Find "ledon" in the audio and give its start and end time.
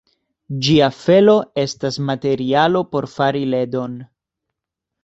3.57-3.97